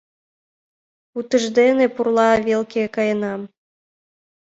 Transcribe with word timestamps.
утыждене 1.17 1.85
пурла 1.95 2.29
велке 2.47 2.83
каенам»; 2.95 3.41